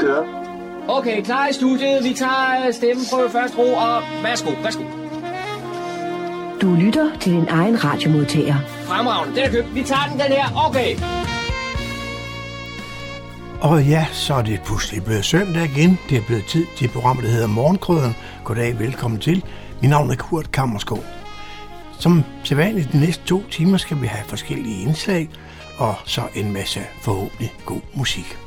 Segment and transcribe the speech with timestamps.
[0.00, 0.24] Kører.
[0.88, 2.04] Okay, klar i studiet.
[2.04, 4.82] Vi tager stemmeprøve først, ro, og værsgo, værsgo.
[6.60, 8.56] Du lytter til din egen radiomodtager.
[8.66, 9.74] Fremragende, den er købt.
[9.74, 10.66] Vi tager den, den her.
[10.68, 10.96] Okay.
[13.60, 15.98] Og ja, så er det pludselig blevet søndag igen.
[16.10, 18.16] Det er blevet tid til programmet, der hedder Morgenkrøden.
[18.44, 19.44] Goddag, velkommen til.
[19.80, 21.04] Mit navn er Kurt Kammerskov.
[21.98, 25.28] Som sædvanligt de næste to timer skal vi have forskellige indslag,
[25.78, 28.38] og så en masse forhåbentlig god musik.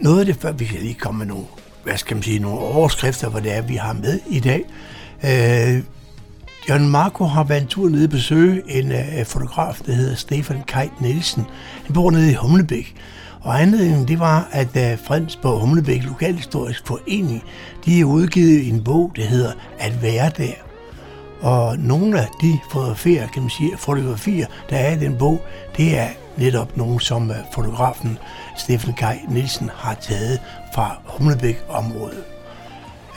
[0.00, 1.44] Noget af det før, vi kan lige komme med nogle,
[1.84, 4.64] hvad skal man sige, nogle overskrifter, hvad det er, vi har med i dag.
[5.24, 5.82] Øh,
[6.68, 10.62] John Marco har været en tur nede og besøge en uh, fotograf, der hedder Stefan
[10.68, 11.44] Kajt Nielsen.
[11.84, 12.94] Han bor nede i Humlebæk.
[13.40, 17.42] Og anledningen det var, at uh, Fredensborg Humlebæk Lokalhistorisk Forening,
[17.84, 20.52] de har udgivet en bog, der hedder At være der.
[21.44, 25.42] Og nogle af de fotografier, kan man sige, fotografier, der er i den bog,
[25.76, 28.18] det er netop nogle, som øh, fotografen
[28.56, 30.40] Steffen Kaj Nielsen har taget
[30.74, 32.24] fra Humlebæk-området.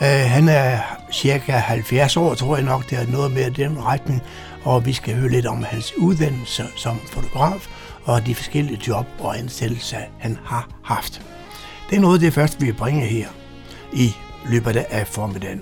[0.00, 0.78] Uh, han er
[1.12, 4.22] cirka 70 år, tror jeg nok, det er noget med den retning,
[4.64, 7.68] og vi skal høre lidt om hans uddannelse som fotograf
[8.04, 11.22] og de forskellige job og ansættelser, han har haft.
[11.90, 13.28] Det er noget af det første, vi bringer her
[13.92, 14.14] i
[14.46, 15.60] løbet af formiddagen.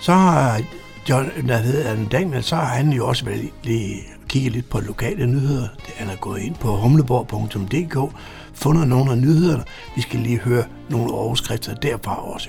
[0.00, 0.60] Så har
[1.08, 3.96] John, der hedder Daniel, så har han jo også været lige
[4.28, 5.68] kigget lidt på lokale nyheder.
[5.96, 8.14] Han er gået ind på humleborg.dk,
[8.54, 9.62] fundet nogle af nyhederne.
[9.96, 12.48] Vi skal lige høre nogle overskrifter derfra også.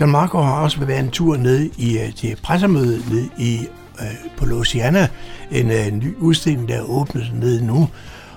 [0.00, 3.58] Don Marco har også været en tur ned i, øh, til pressemødet ned i,
[4.00, 5.08] øh, på Louisiana,
[5.50, 7.88] en øh, ny udstilling, der er åbnet nede nu.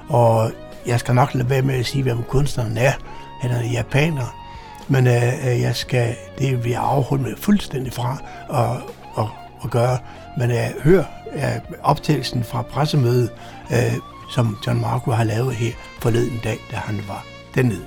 [0.07, 0.51] Og
[0.87, 2.91] jeg skal nok lade være med at sige, hvem kunstneren er.
[3.41, 4.38] Han er japaner.
[4.89, 8.17] Men øh, øh, jeg skal, det vil jeg afholde mig fuldstændig fra
[8.49, 8.83] at,
[9.23, 9.29] at,
[9.63, 9.97] at gøre.
[10.37, 13.29] Men jeg øh, hører øh, optagelsen fra pressemødet,
[13.71, 13.93] øh,
[14.31, 17.85] som John Marco har lavet her forleden dag, da han var dernede.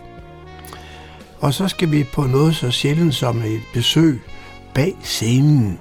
[1.40, 4.22] Og så skal vi på noget så sjældent som et besøg
[4.74, 5.78] bag scenen.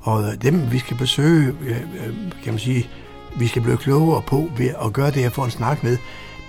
[0.00, 1.80] Og øh, dem, vi skal besøge, øh,
[2.44, 2.88] kan man sige,
[3.38, 5.96] vi skal blive klogere på ved at gøre det, jeg får en snak med,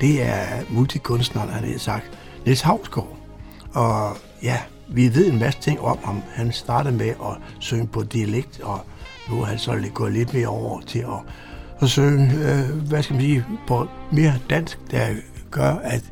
[0.01, 2.05] det er multikunstneren, han har sagt,
[2.45, 3.16] Niels Havsgaard.
[3.77, 4.57] Og ja,
[4.87, 6.21] vi ved en masse ting om ham.
[6.33, 8.79] Han startede med at synge på dialekt, og
[9.29, 11.33] nu er han så gået lidt mere over til at,
[11.81, 15.07] at synge, øh, hvad skal man sige, på mere dansk, der
[15.51, 16.03] gør, at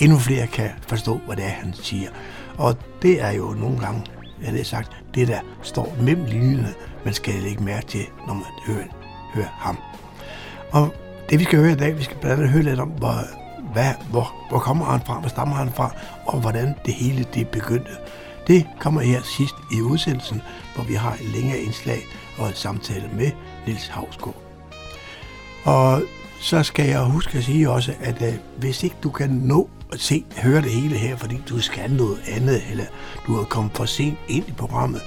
[0.00, 2.08] endnu flere kan forstå, hvad det er, han siger.
[2.58, 4.02] Og det er jo nogle gange,
[4.42, 6.74] jeg har sagt, det der står mellem linjerne,
[7.04, 8.86] man skal lægge mærke til, når man hører,
[9.34, 9.78] hører ham.
[10.72, 10.94] Og
[11.30, 13.43] det vi skal høre i dag, vi skal blandt andet høre lidt om, hvor,
[13.74, 15.90] hvad, hvor, hvor kommer han fra, hvor stammer han fra,
[16.26, 17.90] og hvordan det hele det begyndte.
[18.46, 20.42] Det kommer her sidst i udsendelsen,
[20.74, 22.00] hvor vi har et længere indslag
[22.38, 23.30] og et samtale med
[23.66, 24.36] Nils Havsgaard.
[25.64, 26.02] Og
[26.40, 30.00] så skal jeg huske at sige også, at øh, hvis ikke du kan nå at
[30.00, 32.84] se, høre det hele her, fordi du skal noget andet, eller
[33.26, 35.00] du er kommet for sent ind i programmet,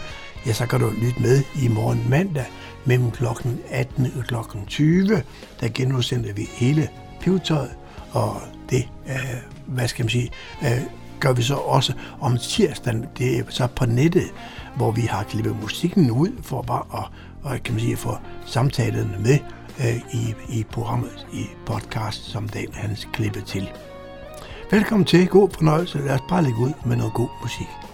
[0.45, 2.45] ja, så kan du lytte med i morgen mandag
[2.85, 3.25] mellem kl.
[3.69, 4.57] 18 og kl.
[4.67, 5.23] 20.
[5.61, 6.89] Der genudsender vi hele
[7.21, 7.71] pivetøjet,
[8.17, 10.31] og det, øh, hvad skal man sige,
[10.63, 10.81] øh,
[11.19, 13.05] gør vi så også om tirsdagen.
[13.17, 14.33] Det er så på nettet,
[14.75, 17.11] hvor vi har klippet musikken ud for bare at,
[17.43, 19.39] og, kan man sige, få samtalen med
[19.79, 23.69] øh, i, i programmet, i podcast, som Dan hans klippet til.
[24.71, 25.27] Velkommen til.
[25.27, 25.97] God fornøjelse.
[25.97, 27.86] Lad os bare lægge ud med noget god musik.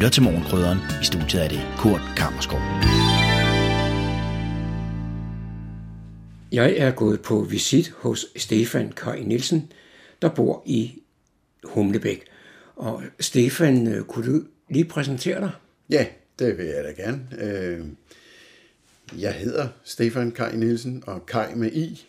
[0.00, 0.78] Lytter til Morgenkrydderen.
[1.02, 2.58] I studiet er det Kurt Kammerskov.
[6.52, 9.72] Jeg er gået på visit hos Stefan Kaj Nielsen,
[10.22, 11.02] der bor i
[11.64, 12.24] Humlebæk.
[12.76, 15.50] Og Stefan, øh, kunne du lige præsentere dig?
[15.90, 16.06] Ja,
[16.38, 17.20] det vil jeg da gerne.
[17.38, 17.86] Øh,
[19.18, 22.06] jeg hedder Stefan Kaj Nielsen, og Kaj med I.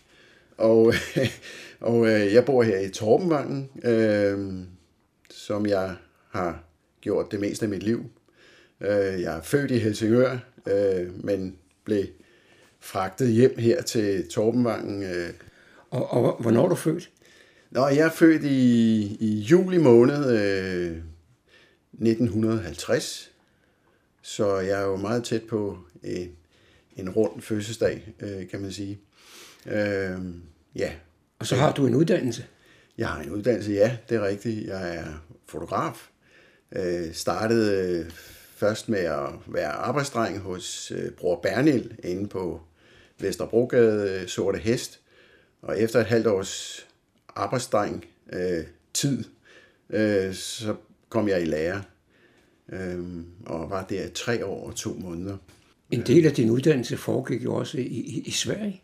[0.58, 0.94] Og,
[1.92, 3.70] og øh, jeg bor her i Torbenvangen,
[5.30, 5.96] som jeg
[6.30, 6.71] har
[7.02, 8.06] gjort det meste af mit liv.
[8.80, 10.38] Jeg er født i Helsingør,
[11.24, 12.06] men blev
[12.80, 15.04] fragtet hjem her til Torbenvangen.
[15.90, 17.10] Og, og hvornår er du født?
[17.72, 20.98] Nå, jeg er født i, i juli måned øh,
[21.94, 23.32] 1950,
[24.22, 26.32] så jeg er jo meget tæt på en,
[26.96, 29.00] en rund fødselsdag, øh, kan man sige.
[29.66, 30.20] Øh,
[30.76, 30.92] ja.
[31.40, 32.46] Og så har du en uddannelse?
[32.98, 34.68] Jeg har en uddannelse, ja, det er rigtigt.
[34.68, 36.10] Jeg er fotograf.
[36.76, 38.12] Øh, startede øh,
[38.56, 42.62] først med at være arbejdsdreng hos øh, bror Bernil inde på
[43.20, 45.00] Vesterbrogade, Sorte Hest.
[45.62, 46.88] Og efter et halvt års
[47.36, 48.64] arbejdsdreng øh,
[48.94, 49.24] tid,
[49.90, 50.76] øh, så
[51.10, 51.84] kom jeg i lære,
[52.70, 53.00] øh,
[53.46, 55.38] og var der tre år og to måneder.
[55.92, 58.82] En del af din uddannelse foregik jo også i, i, i Sverige.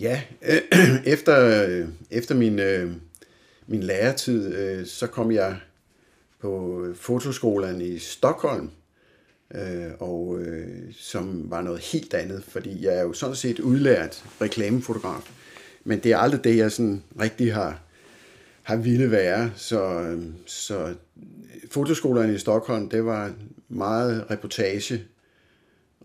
[0.00, 0.60] Ja, øh,
[1.14, 2.92] efter, øh, efter min, øh,
[3.66, 5.56] min læretid, øh, så kom jeg
[6.44, 8.70] på fotoskolen i Stockholm,
[9.54, 14.24] øh, og øh, som var noget helt andet, fordi jeg er jo sådan set udlært
[14.40, 15.30] reklamefotograf,
[15.84, 17.82] men det er aldrig det, jeg sådan rigtig har,
[18.62, 19.52] har ville være.
[19.56, 20.94] Så, øh, så
[21.70, 23.32] fotoskolen i Stockholm, det var
[23.68, 25.04] meget reportage,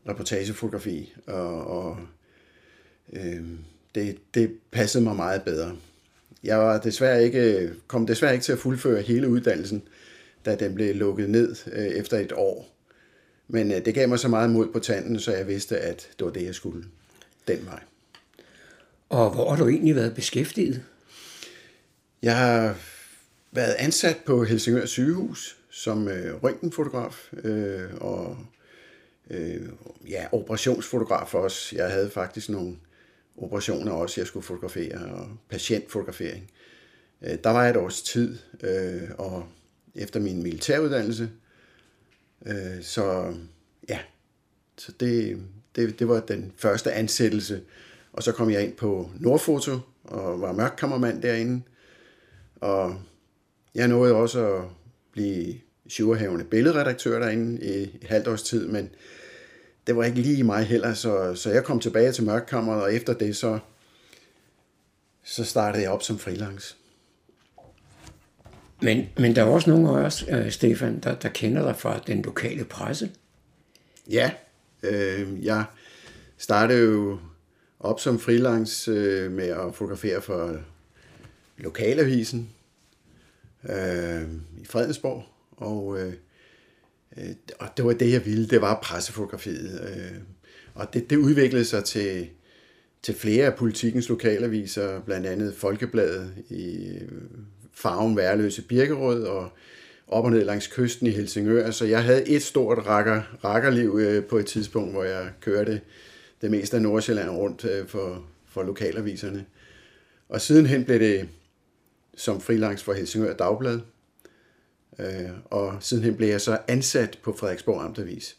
[0.09, 1.97] reportagefotografi, og, og
[3.13, 3.44] øh,
[3.95, 5.75] det, det passede mig meget bedre.
[6.44, 9.83] Jeg var desværre ikke, kom desværre ikke til at fuldføre hele uddannelsen,
[10.45, 12.75] da den blev lukket ned øh, efter et år.
[13.47, 16.25] Men øh, det gav mig så meget mod på tanden, så jeg vidste, at det
[16.25, 16.83] var det, jeg skulle
[17.47, 17.80] den vej.
[19.09, 20.83] Og hvor har du egentlig været beskæftiget?
[22.21, 22.75] Jeg har
[23.51, 28.38] været ansat på Helsingør sygehus som øh, røntgenfotograf øh, og
[29.30, 29.69] øh,
[30.09, 31.75] ja, operationsfotograf også.
[31.75, 32.77] Jeg havde faktisk nogle
[33.38, 36.51] operationer også, jeg skulle fotografere, og patientfotografering.
[37.21, 39.45] Øh, der var et års tid, øh, og
[39.99, 41.29] efter min militæruddannelse,
[42.45, 43.33] øh, så
[43.89, 43.99] ja,
[44.77, 45.37] så det,
[45.75, 47.61] det, det var den første ansættelse,
[48.13, 51.61] og så kom jeg ind på Nordfoto og var mørkkammermand derinde.
[52.55, 53.01] Og
[53.75, 54.63] jeg nåede også at
[55.11, 55.55] blive
[55.87, 58.89] syverhavende billedredaktør derinde i et halvt års tid, men
[59.87, 63.13] det var ikke lige mig heller, så, så jeg kom tilbage til mørkkammeret, og efter
[63.13, 63.59] det så,
[65.23, 66.75] så startede jeg op som freelance.
[68.81, 71.99] Men, men der er også nogle af os, øh, Stefan, der, der kender dig fra
[72.07, 73.11] den lokale presse.
[74.09, 74.31] Ja,
[74.83, 75.63] øh, jeg
[76.37, 77.19] startede jo
[77.79, 80.57] op som freelance øh, med at fotografere for
[81.57, 82.49] lokalavisen
[83.69, 84.21] øh,
[84.61, 86.13] i Fredensborg, og, øh,
[87.59, 89.81] og det var det, jeg ville, det var pressefotografiet.
[89.81, 90.17] Øh,
[90.73, 92.27] og det, det udviklede sig til,
[93.03, 96.89] til flere af politikens lokalaviser, blandt andet Folkebladet i
[97.79, 99.49] farven Værløse Birkerød og
[100.07, 101.71] op og ned langs kysten i Helsingør.
[101.71, 105.81] Så jeg havde et stort rakker, rakkerliv øh, på et tidspunkt, hvor jeg kørte
[106.41, 109.45] det meste af Nordsjælland rundt øh, for, for lokalaviserne.
[110.29, 111.29] Og sidenhen blev det
[112.15, 113.79] som freelance for Helsingør Dagblad.
[114.99, 118.37] Øh, og sidenhen blev jeg så ansat på Frederiksborg Amtavis.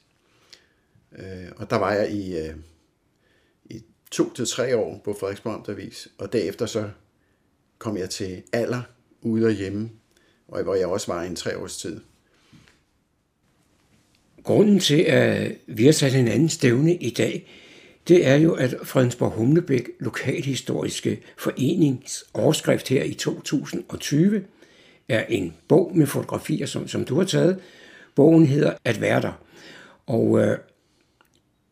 [1.19, 2.55] Øh, og der var jeg i, øh,
[3.65, 6.91] i to til tre år på Frederiksborg Amtavis, og derefter så
[7.79, 8.83] kom jeg til alder
[9.23, 9.91] ude og hjemme,
[10.49, 12.01] og hvor jeg også var i en tre års tid.
[14.43, 17.47] Grunden til, at vi har sat en anden stævne i dag,
[18.09, 24.45] det er jo, at Fredensborg Humlebæk Lokalhistoriske Forenings overskrift her i 2020
[25.09, 27.61] er en bog med fotografier, som, som du har taget.
[28.15, 29.33] Bogen hedder At være der.
[30.07, 30.59] Og øh,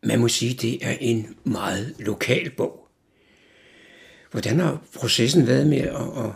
[0.03, 2.87] man må sige, det er en meget lokal bog.
[4.31, 6.31] Hvordan har processen været med at, at,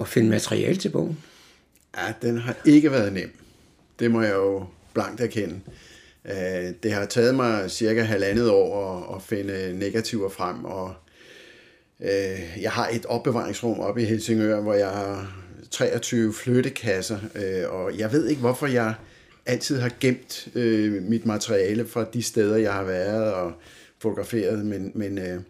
[0.00, 1.18] at finde materiale til bogen?
[1.96, 3.30] Ja, den har ikke været nem.
[3.98, 5.60] Det må jeg jo blankt erkende.
[6.24, 10.94] Øh, det har taget mig cirka halvandet år at finde negativer frem, og
[12.00, 15.36] øh, jeg har et opbevaringsrum oppe i Helsingør, hvor jeg har
[15.70, 18.94] 23 flyttekasser, øh, og jeg ved ikke, hvorfor jeg
[19.46, 20.48] altid har gemt
[21.08, 23.52] mit materiale fra de steder, jeg har været og
[23.98, 25.44] fotograferet, men, men,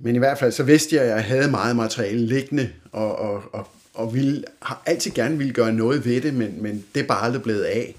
[0.00, 3.42] men i hvert fald så vidste jeg, at jeg havde meget materiale liggende, og, og,
[3.52, 7.06] og, og ville, har altid gerne ville gøre noget ved det, men, men det er
[7.06, 7.94] bare aldrig blevet af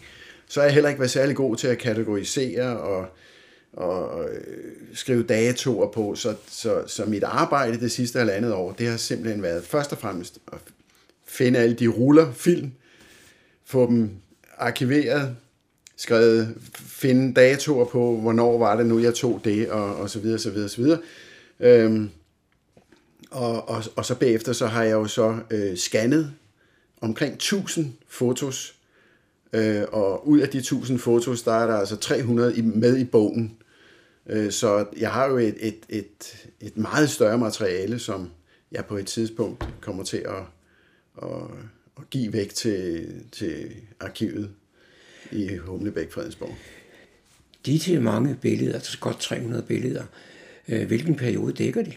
[0.51, 3.05] så har jeg heller ikke været særlig god til at kategorisere og,
[3.73, 4.41] og øh,
[4.93, 6.15] skrive datoer på.
[6.15, 9.97] Så, så, så mit arbejde det sidste halvandet år, det har simpelthen været først og
[9.97, 10.57] fremmest at
[11.25, 12.71] finde alle de ruller, film,
[13.65, 14.09] få dem
[14.57, 15.35] arkiveret,
[15.97, 20.39] skrevet, finde datoer på, hvornår var det nu, jeg tog det, og, og så videre,
[20.39, 20.99] så videre, så videre.
[21.61, 22.09] Øhm,
[23.31, 26.33] og, og, og så bagefter, så har jeg jo så øh, scannet
[27.01, 28.81] omkring 1000 fotos
[29.53, 33.03] Øh, og ud af de 1000 fotos, der er der altså 300 i, med i
[33.03, 33.57] bogen.
[34.29, 38.29] Øh, så jeg har jo et, et, et, et meget større materiale, som
[38.71, 40.43] jeg på et tidspunkt kommer til at,
[41.23, 41.41] at,
[41.97, 44.51] at give væk til, til arkivet
[45.31, 46.55] i Humlebæk Fredensborg.
[47.65, 50.30] De til mange billeder, altså godt 300 billeder, øh,
[50.69, 51.93] Øh, hvilken periode dækker de?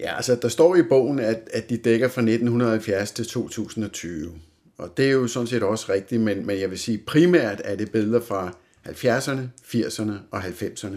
[0.00, 4.32] Ja, altså der står i bogen, at, at de dækker fra 1970 til 2020.
[4.78, 7.76] Og det er jo sådan set også rigtigt, men, men jeg vil sige, primært er
[7.76, 8.56] det billeder fra
[8.88, 10.96] 70'erne, 80'erne og 90'erne,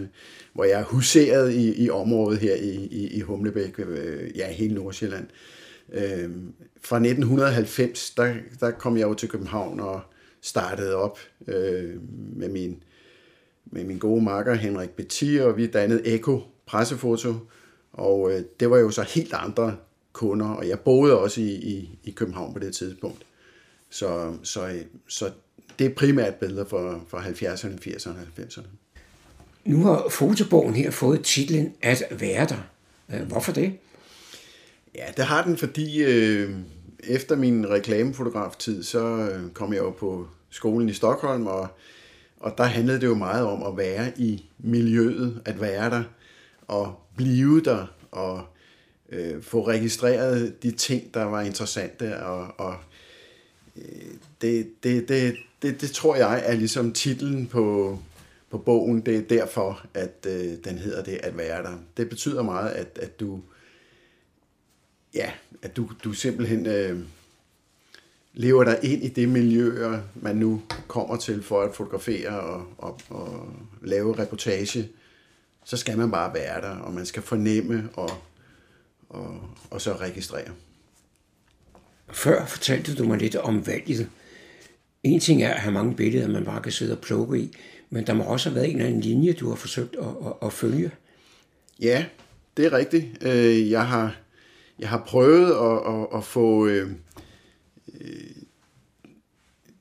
[0.52, 4.74] hvor jeg er huseret i, i området her i, i, i Humlebæk, øh, ja, hele
[4.74, 5.26] Nordsjælland.
[5.92, 6.30] Øh,
[6.80, 10.00] fra 1990, der, der kom jeg jo til København og
[10.42, 11.18] startede op
[11.48, 11.94] øh,
[12.36, 12.82] med min
[13.72, 17.34] med min gode makker Henrik Betir, og vi dannede Eko Pressefoto,
[17.92, 19.76] og øh, det var jo så helt andre
[20.12, 23.22] kunder, og jeg boede også i, i, i København på det tidspunkt.
[23.90, 25.30] Så, så, så
[25.78, 28.66] det er primært billeder fra, fra 70'erne, 80'erne og 90'erne.
[29.64, 32.70] Nu har fotobogen her fået titlen At være der.
[33.14, 33.72] Øh, hvorfor det?
[34.94, 36.54] Ja, det har den, fordi øh,
[37.00, 41.68] efter min reklamefotograftid, så øh, kom jeg jo på skolen i Stockholm, og,
[42.40, 46.02] og der handlede det jo meget om at være i miljøet, at være der,
[46.68, 48.42] og blive der, og
[49.08, 52.76] øh, få registreret de ting, der var interessante, og, og
[53.76, 57.98] øh, det, det, det, det, det tror jeg er ligesom titlen på,
[58.50, 59.00] på bogen.
[59.00, 61.78] Det er derfor, at øh, den hedder det, at være der.
[61.96, 63.40] Det betyder meget, at, at du
[65.14, 65.30] ja,
[65.62, 66.98] at du, du simpelthen øh,
[68.34, 73.00] lever dig ind i det miljø, man nu kommer til for at fotografere og, og,
[73.08, 73.48] og
[73.82, 74.88] lave reportage,
[75.68, 78.10] så skal man bare være der, og man skal fornemme og,
[79.08, 80.50] og, og så registrere.
[82.12, 84.08] Før fortalte du mig lidt om valget.
[85.02, 87.56] En ting er at have mange billeder, man bare kan sidde og plukke i,
[87.90, 90.32] men der må også have været en eller anden linje, du har forsøgt at, at,
[90.42, 90.90] at følge.
[91.80, 92.06] Ja,
[92.56, 93.06] det er rigtigt.
[93.20, 94.16] Øh, jeg har,
[94.78, 96.90] jeg har prøvet at, at, at få øh,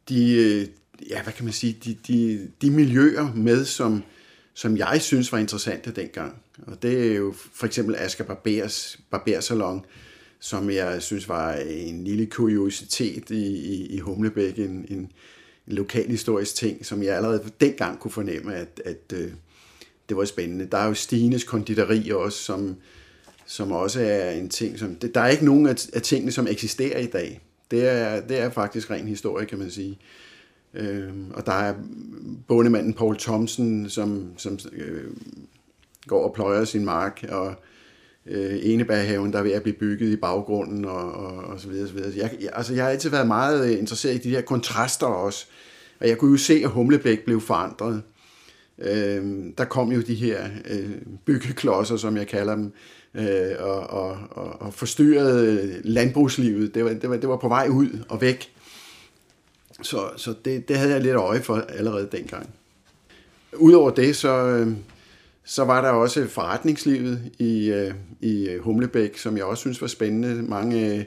[0.10, 0.68] de, øh,
[1.10, 4.04] ja, hvad kan man sige, de, de, de miljøer med, som,
[4.58, 6.42] som jeg synes var interessante dengang.
[6.68, 9.86] Og det er jo for eksempel Asger Barbers Barbersalon,
[10.40, 15.12] som jeg synes var en lille kuriositet i, i, i Humlebæk, en, en,
[15.68, 19.32] en lokal historisk ting, som jeg allerede dengang kunne fornemme, at, at øh,
[20.10, 20.68] det var spændende.
[20.72, 22.76] Der er jo Stines konditori også, som,
[23.46, 24.96] som også er en ting, som...
[24.96, 27.42] Det, der er ikke nogen af, af tingene, som eksisterer i dag.
[27.72, 29.92] Det er, det er faktisk ren historie, kan man sige.
[29.92, 30.27] Øh,
[30.74, 31.74] Øh, og der er
[32.48, 35.04] bondemanden Paul Thomsen, som, som øh,
[36.08, 37.56] går og pløjer sin mark, og
[38.26, 41.88] øh, Enebærhaven, der er ved at blive bygget i baggrunden, og, og, og så videre.
[41.88, 42.12] Så videre.
[42.16, 45.46] Jeg, jeg, altså, jeg har altid været meget øh, interesseret i de her kontraster også,
[46.00, 48.02] og jeg kunne jo se, at Humlebæk blev forandret.
[48.80, 49.24] Øh,
[49.58, 50.92] der kom jo de her øh,
[51.26, 52.72] byggeklodser, som jeg kalder dem,
[53.14, 56.76] øh, og, og, og, og forstyrrede øh, landbrugslivet.
[56.76, 58.57] Det var, det, var, det var på vej ud og væk.
[59.82, 62.50] Så, så det, det havde jeg lidt øje for allerede dengang.
[63.56, 64.68] Udover det, så, øh,
[65.46, 70.44] så var der også forretningslivet i, øh, i Humlebæk, som jeg også synes var spændende.
[70.44, 71.04] Mange øh,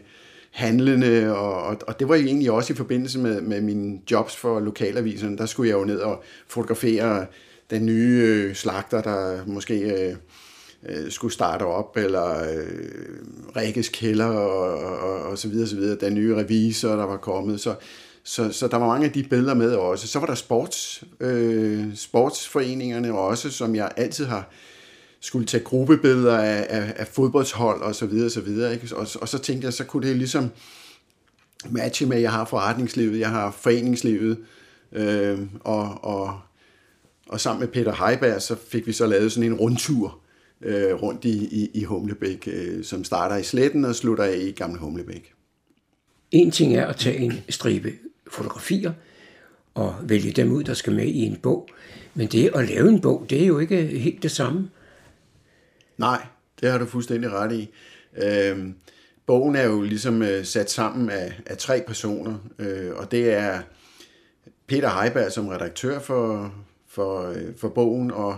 [0.51, 4.37] handlende, og, og, og det var jo egentlig også i forbindelse med, med mine jobs
[4.37, 5.39] for lokalaviserne.
[5.39, 7.27] Der skulle jeg jo ned og fotografere
[7.71, 10.17] den nye slagter, der måske øh,
[10.89, 15.99] øh, skulle starte op, eller øh, Rikkes kælder, og, og, og så videre, så videre.
[16.01, 17.61] Den nye revisor, der var kommet.
[17.61, 17.75] Så,
[18.25, 20.07] så, så der var mange af de billeder med også.
[20.07, 24.51] Så var der sports, øh, sportsforeningerne også, som jeg altid har
[25.21, 28.73] skulle tage gruppebilleder af, af, af fodboldshold og så videre, og så videre.
[28.73, 28.97] Ikke?
[28.97, 30.51] Og, og så tænkte jeg, så kunne det ligesom
[31.71, 34.39] matche med, at jeg har forretningslivet, jeg har foreningslivet,
[34.93, 36.41] øh, og, og,
[37.29, 40.19] og sammen med Peter Heiberg, så fik vi så lavet sådan en rundtur
[40.63, 44.51] øh, rundt i, i, i Humlebæk, øh, som starter i Sletten og slutter af i
[44.51, 45.33] Gamle Humlebæk.
[46.31, 47.93] En ting er at tage en stribe
[48.31, 48.93] fotografier
[49.75, 51.69] og vælge dem ud, der skal med i en bog.
[52.15, 54.71] Men det at lave en bog, det er jo ikke helt det samme.
[55.99, 56.27] Nej,
[56.61, 57.71] det har du fuldstændig ret i.
[58.17, 58.75] Øhm,
[59.27, 63.61] bogen er jo ligesom øh, sat sammen af, af tre personer, øh, og det er
[64.67, 66.55] Peter Heiberg som redaktør for,
[66.89, 68.37] for, øh, for bogen, og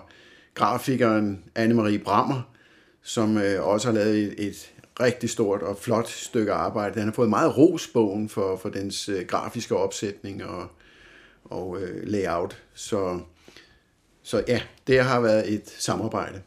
[0.54, 2.52] grafikeren Anne-Marie Brammer,
[3.02, 6.98] som øh, også har lavet et, et rigtig stort og flot stykke arbejde.
[6.98, 10.66] Han har fået meget ros bogen for, for dens øh, grafiske opsætning og,
[11.44, 12.62] og øh, layout.
[12.74, 13.20] Så,
[14.22, 16.42] så ja, det har været et samarbejde.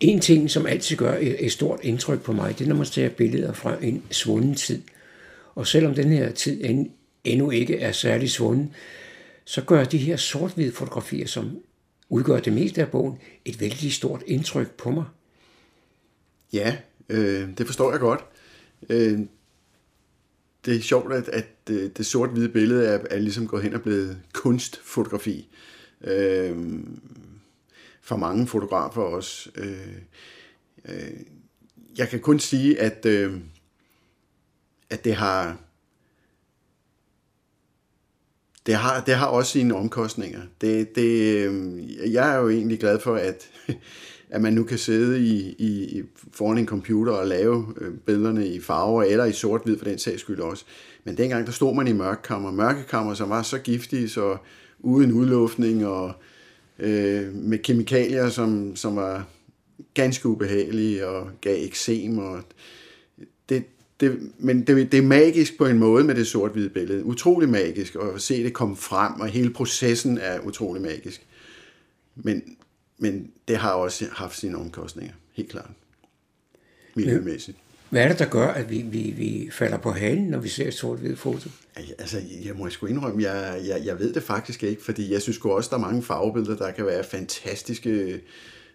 [0.00, 2.86] En ting, som altid gør et, et stort indtryk på mig, det er, når man
[2.86, 4.82] ser billeder fra en svunden tid.
[5.54, 6.90] Og selvom den her tid end,
[7.24, 8.74] endnu ikke er særlig svunden,
[9.44, 11.58] så gør de her sort-hvide fotografier, som
[12.08, 15.04] udgør det meste af bogen, et vældig stort indtryk på mig.
[16.52, 16.76] Ja,
[17.10, 18.24] øh, det forstår jeg godt.
[18.90, 19.18] Øh,
[20.64, 23.82] det er sjovt, at, at øh, det sort-hvide billede er, er ligesom gået hen og
[23.82, 25.48] blevet kunstfotografi.
[26.04, 26.56] Øh,
[28.00, 29.50] for mange fotografer også.
[29.54, 29.96] Øh,
[30.84, 31.12] øh,
[31.98, 33.40] jeg kan kun sige, at, øh,
[34.90, 35.56] at det har
[38.66, 40.42] det har, det har også sine omkostninger.
[40.60, 43.50] Det, det, øh, jeg er jo egentlig glad for, at,
[44.30, 48.60] at man nu kan sidde i, i, foran en computer og lave øh, billederne i
[48.60, 50.64] farver, eller i sort-hvid for den sags skyld også.
[51.04, 52.50] Men dengang, der stod man i mørkekammer.
[52.50, 54.36] Mørkekammer, som var så giftige, så
[54.80, 56.12] uden udluftning og
[56.78, 59.26] øh, med kemikalier, som, som var
[59.94, 62.18] ganske ubehagelige og gav eksem.
[62.18, 62.40] Og
[63.48, 63.64] det,
[64.00, 67.04] det, men det, det er magisk på en måde med det sort-hvide billede.
[67.04, 71.26] Utrolig magisk at se det komme frem, og hele processen er utrolig magisk.
[72.16, 72.42] Men,
[73.00, 75.70] men det har også haft sine omkostninger, helt klart.
[76.94, 77.56] Miljømæssigt.
[77.90, 80.68] Hvad er det, der gør, at vi, vi, vi falder på halen, når vi ser
[80.68, 81.50] et sort-hvidt foto?
[81.98, 85.38] Altså, jeg må sgu indrømme, jeg, jeg, jeg ved det faktisk ikke, fordi jeg synes
[85.44, 88.20] også, der er mange farvebilleder, der kan være fantastiske,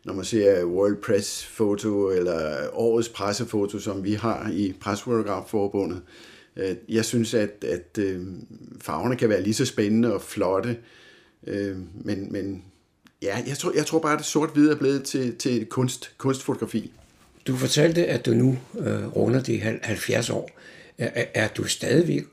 [0.06, 6.02] når man ser World Press foto eller årets pressefoto, som vi har i Presfotografforbundet.
[6.56, 8.22] Øh, jeg synes, at, at øh,
[8.82, 10.78] farverne kan være lige så spændende og flotte,
[11.48, 12.64] øh, men, men
[13.26, 16.92] ja, jeg tror, jeg tror bare, at sort-hvid er blevet til, til kunst, kunstfotografi.
[17.48, 20.50] Du fortalte, at du nu øh, runder de 70 år.
[20.98, 22.24] Er, er du stadigvæk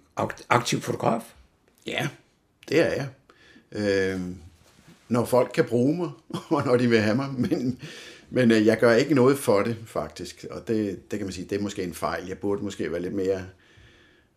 [0.48, 1.22] aktiv fotograf?
[1.86, 2.08] Ja,
[2.68, 3.08] det er jeg.
[3.72, 4.20] Øh,
[5.08, 6.10] når folk kan bruge mig,
[6.56, 7.28] og når de vil have mig.
[7.38, 7.78] Men,
[8.30, 10.46] men øh, jeg gør ikke noget for det, faktisk.
[10.50, 12.28] Og det, det kan man sige, det er måske en fejl.
[12.28, 13.42] Jeg burde måske være lidt mere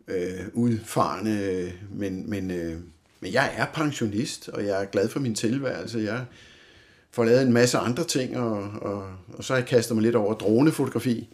[0.08, 1.72] øh, udfarende.
[1.91, 2.78] Men, men, øh,
[3.26, 6.00] men jeg er pensionist, og jeg er glad for min tilværelse.
[6.00, 6.26] Jeg
[7.12, 10.16] får lavet en masse andre ting, og, og, og så har jeg kastet mig lidt
[10.16, 11.30] over dronefotografi.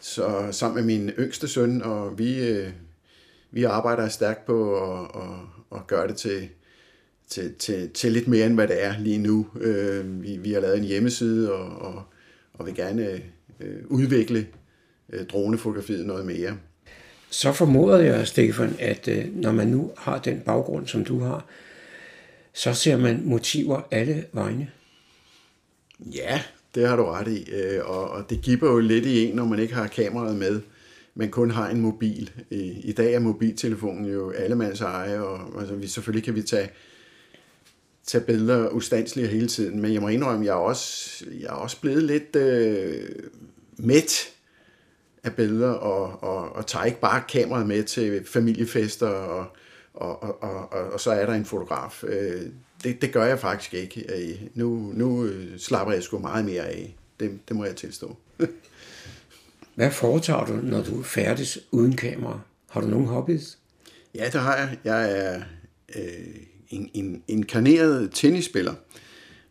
[0.00, 2.70] Så sammen med min yngste søn, og vi, øh,
[3.50, 6.48] vi arbejder stærkt på at, at, at gøre det til,
[7.28, 9.46] til, til, til lidt mere end hvad det er lige nu.
[9.60, 12.02] Øh, vi, vi har lavet en hjemmeside og, og,
[12.52, 13.22] og vil gerne
[13.60, 14.46] øh, udvikle
[15.12, 16.58] øh, dronefotografiet noget mere.
[17.30, 21.46] Så formoder jeg, Stefan, at øh, når man nu har den baggrund, som du har,
[22.52, 24.70] så ser man motiver alle vegne.
[26.00, 26.42] Ja,
[26.74, 29.44] det har du ret i, øh, og, og det giver jo lidt i en, når
[29.44, 30.60] man ikke har kameraet med,
[31.14, 32.30] men kun har en mobil.
[32.50, 36.70] I, i dag er mobiltelefonen jo allemands eje, og altså, vi, selvfølgelig kan vi tage,
[38.06, 41.80] tage billeder ustandslige hele tiden, men jeg må indrømme, jeg er også, jeg er også
[41.80, 43.08] blevet lidt øh,
[43.76, 44.28] mæt
[45.28, 49.46] af billeder, og, og, og tager ikke bare kameraet med til familiefester, og,
[49.94, 52.04] og, og, og, og, og så er der en fotograf.
[52.04, 52.42] Øh,
[52.84, 54.04] det, det gør jeg faktisk ikke.
[54.14, 56.96] Øh, nu, nu øh, slapper jeg sgu meget mere af.
[57.20, 58.16] Det, det må jeg tilstå.
[59.74, 62.40] Hvad foretager du, når du færdes uden kamera?
[62.70, 63.58] Har du nogen hobbies?
[64.14, 64.78] Ja, det har jeg.
[64.84, 65.42] Jeg er
[65.96, 66.02] øh,
[66.70, 68.74] en, en inkarneret tennisspiller,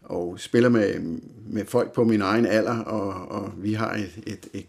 [0.03, 0.99] og spiller med,
[1.45, 4.65] med folk på min egen alder, og, og vi har et, et, et,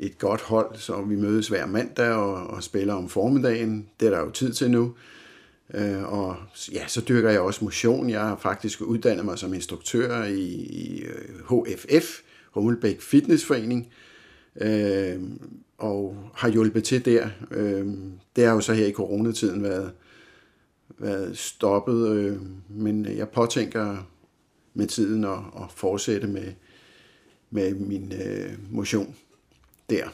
[0.00, 3.88] et godt hold, så vi mødes hver mandag og, og spiller om formiddagen.
[4.00, 4.94] Det er der jo tid til nu.
[5.74, 6.36] Øh, og
[6.72, 8.10] ja, så dyrker jeg også motion.
[8.10, 13.88] Jeg har faktisk uddannet mig som instruktør i, i øh, HFF, Hummelbæk Fitnessforening,
[14.60, 15.20] øh,
[15.78, 17.28] og har hjulpet til der.
[17.50, 17.86] Øh,
[18.36, 19.92] det har jo så her i coronatiden været,
[20.98, 22.36] været stoppet, øh,
[22.68, 24.08] men jeg påtænker
[24.74, 26.52] med tiden at, at fortsætte med,
[27.50, 29.14] med min øh, motion
[29.90, 30.04] der.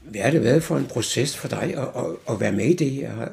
[0.00, 2.76] Hvad har det været for en proces for dig at, at, at være med i
[2.76, 3.28] det her?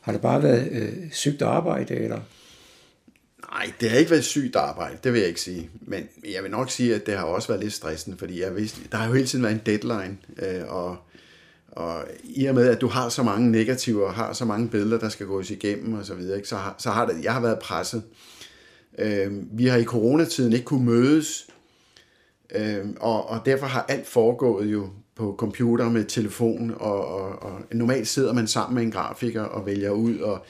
[0.00, 2.20] Har det bare været øh, sygt arbejde, eller?
[3.50, 5.70] Nej, det har ikke været sygt arbejde, det vil jeg ikke sige.
[5.80, 8.80] Men jeg vil nok sige, at det har også været lidt stressende, fordi jeg vidste,
[8.92, 10.96] der har jo hele tiden været en deadline, øh, og,
[11.72, 14.98] og i og med, at du har så mange negativer, og har så mange billeder,
[14.98, 17.40] der skal gås igennem og så videre, ikke, så, har, så har det, jeg har
[17.40, 18.02] været presset.
[18.98, 21.46] Øh, vi har i coronatiden ikke kunne mødes,
[22.54, 27.60] øh, og, og derfor har alt foregået jo på computer med telefon, og, og, og
[27.72, 30.44] normalt sidder man sammen med en grafiker og vælger ud, og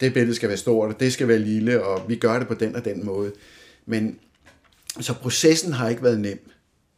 [0.00, 2.54] det billede skal være stort, og det skal være lille, og vi gør det på
[2.54, 3.32] den og den måde.
[3.86, 4.18] Men
[5.00, 6.50] så processen har ikke været nem,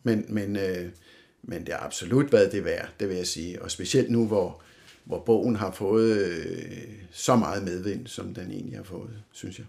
[0.03, 0.89] men, men, øh,
[1.43, 3.63] men det har absolut været det værd, det vil jeg sige.
[3.63, 4.63] Og specielt nu, hvor,
[5.05, 9.67] hvor bogen har fået øh, så meget medvind, som den egentlig har fået, synes jeg.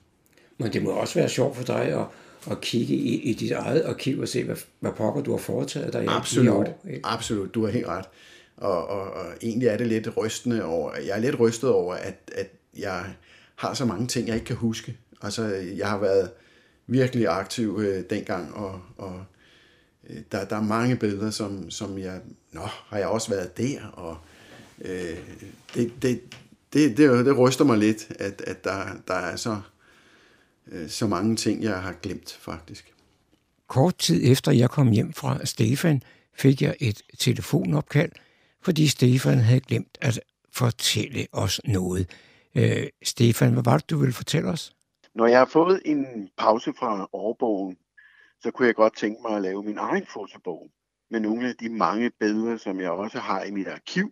[0.57, 2.05] Men det må også være sjovt for dig at,
[2.51, 5.93] at kigge i, i dit eget arkiv og se, hvad, hvad pokker du har foretaget
[5.93, 6.85] dig absolut, i år.
[6.89, 7.01] Ikke?
[7.03, 8.05] Absolut, du har helt ret.
[8.57, 12.31] Og, og, og egentlig er det lidt rystende over, jeg er lidt rystet over, at,
[12.35, 13.05] at jeg
[13.55, 14.97] har så mange ting, jeg ikke kan huske.
[15.21, 15.45] Altså,
[15.77, 16.29] jeg har været
[16.87, 19.23] virkelig aktiv øh, dengang, og, og
[20.09, 23.79] øh, der, der er mange billeder, som, som jeg, nå, har jeg også været der,
[23.93, 24.17] og
[24.81, 25.17] øh,
[25.75, 26.21] det, det,
[26.73, 29.61] det, det, det ryster mig lidt, at, at der, der er så
[30.87, 32.93] så mange ting, jeg har glemt faktisk.
[33.67, 38.11] Kort tid efter jeg kom hjem fra Stefan, fik jeg et telefonopkald,
[38.61, 40.19] fordi Stefan havde glemt at
[40.51, 42.09] fortælle os noget.
[42.55, 44.75] Øh, Stefan, hvad var det, du ville fortælle os?
[45.15, 47.77] Når jeg har fået en pause fra årbogen,
[48.41, 50.69] så kunne jeg godt tænke mig at lave min egen fotobog
[51.11, 54.11] med nogle af de mange billeder, som jeg også har i mit arkiv,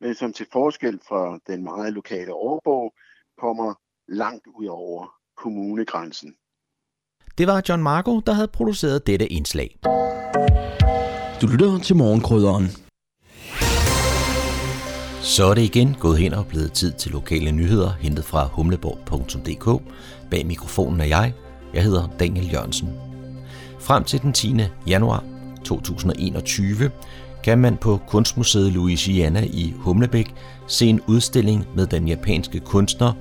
[0.00, 2.94] men som til forskel fra den meget lokale årbog
[3.38, 3.74] kommer
[4.08, 6.34] langt ud over kommunegrænsen.
[7.38, 9.78] Det var John Marco, der havde produceret dette indslag.
[11.42, 12.66] Du lytter til morgenkrydderen.
[15.22, 19.82] Så er det igen gået hen og blevet tid til lokale nyheder, hentet fra humleborg.dk.
[20.30, 21.34] Bag mikrofonen er jeg.
[21.74, 22.88] Jeg hedder Daniel Jørgensen.
[23.80, 24.54] Frem til den 10.
[24.86, 25.24] januar
[25.64, 26.90] 2021
[27.44, 30.34] kan man på Kunstmuseet Louisiana i Humlebæk
[30.66, 33.12] se en udstilling med den japanske kunstner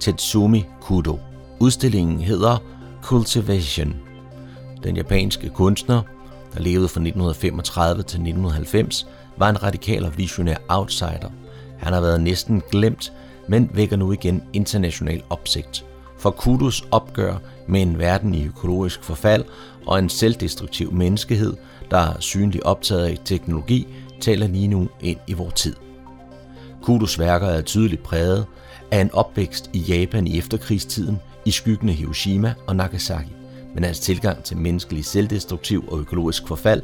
[0.00, 1.18] Tetsumi Kudo.
[1.60, 2.62] Udstillingen hedder
[3.02, 3.96] Cultivation.
[4.82, 6.02] Den japanske kunstner,
[6.54, 11.30] der levede fra 1935 til 1990, var en radikal og visionær outsider.
[11.78, 13.12] Han har været næsten glemt,
[13.48, 15.84] men vækker nu igen international opsigt.
[16.18, 17.36] For Kudos opgør
[17.68, 19.44] med en verden i økologisk forfald
[19.86, 21.56] og en selvdestruktiv menneskehed,
[21.90, 23.86] der er synligt optaget af teknologi,
[24.20, 25.74] taler lige nu ind i vores tid.
[26.82, 28.46] Kudos værker er tydeligt præget
[28.90, 33.32] af en opvækst i Japan i efterkrigstiden i skyggen af Hiroshima og Nagasaki,
[33.74, 36.82] men hans tilgang til menneskelig selvdestruktiv og økologisk forfald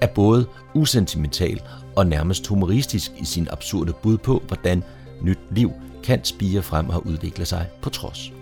[0.00, 1.62] er både usentimental
[1.96, 4.84] og nærmest humoristisk i sin absurde bud på, hvordan
[5.22, 5.72] nyt liv
[6.04, 8.32] kan spire frem og udvikle sig på trods.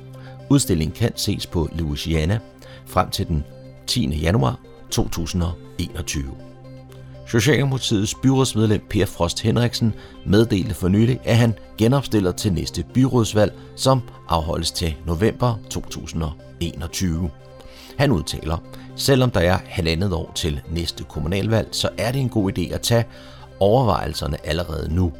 [0.51, 2.39] Udstillingen kan ses på Louisiana
[2.87, 3.45] frem til den
[3.87, 4.09] 10.
[4.09, 6.46] januar 2021.
[7.29, 9.95] Socialdemokratiets byrådsmedlem Per Frost Henriksen
[10.27, 17.31] meddelte for nylig, at han genopstiller til næste byrådsvalg, som afholdes til november 2021.
[17.99, 18.57] Han udtaler,
[18.97, 22.81] selvom der er halvandet år til næste kommunalvalg, så er det en god idé at
[22.81, 23.05] tage
[23.61, 25.13] overvejelserne allerede nu.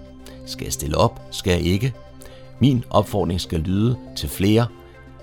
[0.47, 1.21] Skal jeg stille op?
[1.31, 1.93] Skal jeg ikke?
[2.61, 4.67] Min opfordring skal lyde til flere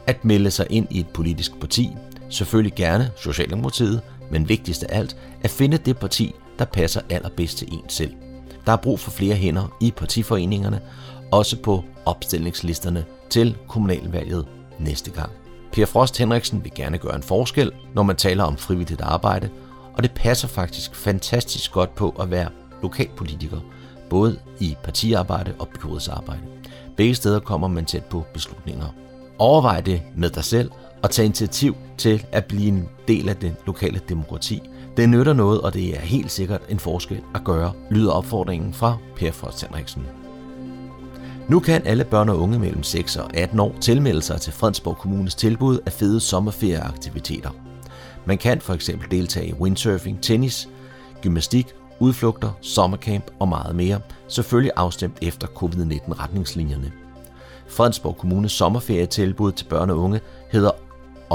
[0.07, 1.89] at melde sig ind i et politisk parti.
[2.29, 7.73] Selvfølgelig gerne Socialdemokratiet, men vigtigst af alt at finde det parti, der passer allerbedst til
[7.73, 8.13] en selv.
[8.65, 10.81] Der er brug for flere hænder i partiforeningerne,
[11.31, 14.45] også på opstillingslisterne til kommunalvalget
[14.79, 15.31] næste gang.
[15.71, 19.49] Per Frost Henriksen vil gerne gøre en forskel, når man taler om frivilligt arbejde,
[19.93, 22.49] og det passer faktisk fantastisk godt på at være
[22.81, 23.59] lokalpolitiker,
[24.09, 26.41] både i partiarbejde og byrådsarbejde.
[26.97, 28.85] Begge steder kommer man tæt på beslutninger.
[29.39, 30.71] Overvej det med dig selv
[31.03, 34.61] og tag initiativ til at blive en del af det lokale demokrati.
[34.97, 38.97] Det nytter noget, og det er helt sikkert en forskel at gøre, lyder opfordringen fra
[39.15, 40.05] Per Frost Henriksen.
[41.49, 44.97] Nu kan alle børn og unge mellem 6 og 18 år tilmelde sig til Fredensborg
[44.97, 47.49] Kommunes tilbud af fede sommerferieaktiviteter.
[48.25, 50.69] Man kan for eksempel deltage i windsurfing, tennis,
[51.21, 51.67] gymnastik,
[51.99, 56.91] udflugter, sommercamp og meget mere, selvfølgelig afstemt efter covid-19-retningslinjerne.
[57.67, 60.71] Fredensborg Kommunes sommerferietilbud til børn og unge hedder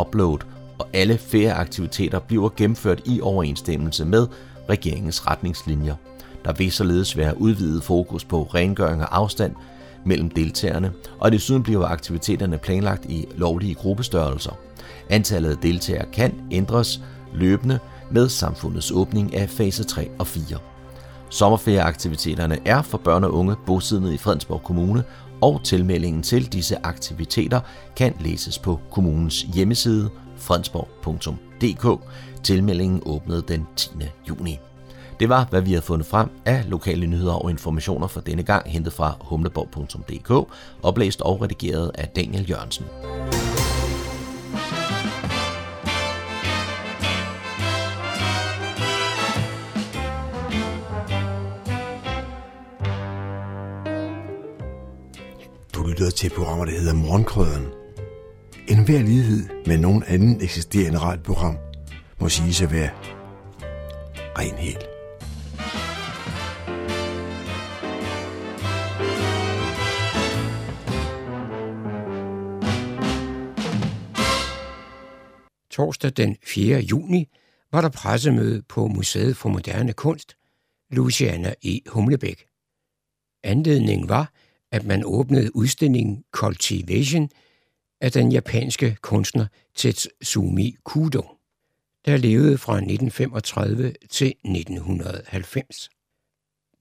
[0.01, 0.39] Upload,
[0.79, 4.27] og alle ferieaktiviteter bliver gennemført i overensstemmelse med
[4.69, 5.95] regeringens retningslinjer.
[6.45, 9.55] Der vil således være udvidet fokus på rengøring og afstand
[10.05, 14.53] mellem deltagerne, og desuden bliver aktiviteterne planlagt i lovlige gruppestørrelser.
[15.11, 17.01] Antallet af deltagere kan ændres
[17.35, 17.79] løbende
[18.11, 20.59] med samfundets åbning af fase 3 og 4.
[21.31, 25.05] Sommerferieaktiviteterne er for børn og unge bosiddende i Fredensborg Kommune,
[25.41, 27.61] og tilmeldingen til disse aktiviteter
[27.97, 32.01] kan læses på kommunens hjemmeside fredensborg.dk.
[32.43, 33.89] Tilmeldingen åbnede den 10.
[34.29, 34.59] juni.
[35.21, 38.71] Det var, hvad vi har fundet frem af lokale nyheder og informationer for denne gang,
[38.71, 42.85] hentet fra humleborg.dk, oplæst og redigeret af Daniel Jørgensen.
[55.75, 57.67] Du lytter til programmet, der hedder Morgenkrøden.
[58.71, 61.57] En hver lighed med nogen anden eksisterende radioprogram
[62.21, 62.91] må siges at være
[64.39, 64.87] ren helt.
[75.71, 76.81] Torsdag den 4.
[76.81, 77.29] juni
[77.73, 80.37] var der pressemøde på Museet for Moderne Kunst,
[80.91, 82.45] Luciana i Humlebæk.
[83.45, 84.33] Anledningen var,
[84.73, 87.31] at man åbnede udstillingen Cultivation
[88.01, 91.23] af den japanske kunstner Tetsumi Kudo,
[92.07, 95.91] der levede fra 1935 til 1990.